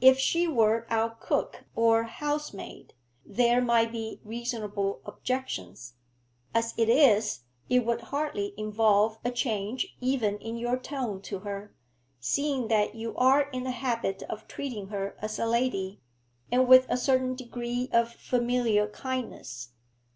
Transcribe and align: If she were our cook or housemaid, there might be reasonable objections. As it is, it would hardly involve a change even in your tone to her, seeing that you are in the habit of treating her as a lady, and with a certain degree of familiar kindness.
If 0.00 0.16
she 0.20 0.46
were 0.46 0.86
our 0.90 1.10
cook 1.18 1.64
or 1.74 2.04
housemaid, 2.04 2.94
there 3.24 3.60
might 3.60 3.90
be 3.90 4.20
reasonable 4.22 5.00
objections. 5.04 5.94
As 6.54 6.72
it 6.76 6.88
is, 6.88 7.40
it 7.68 7.84
would 7.84 8.00
hardly 8.02 8.54
involve 8.56 9.18
a 9.24 9.32
change 9.32 9.96
even 10.00 10.38
in 10.38 10.56
your 10.56 10.78
tone 10.78 11.20
to 11.22 11.40
her, 11.40 11.74
seeing 12.20 12.68
that 12.68 12.94
you 12.94 13.16
are 13.16 13.50
in 13.50 13.64
the 13.64 13.72
habit 13.72 14.22
of 14.30 14.46
treating 14.46 14.86
her 14.90 15.16
as 15.20 15.36
a 15.36 15.46
lady, 15.46 16.00
and 16.52 16.68
with 16.68 16.86
a 16.88 16.96
certain 16.96 17.34
degree 17.34 17.88
of 17.92 18.12
familiar 18.12 18.86
kindness. 18.86 19.70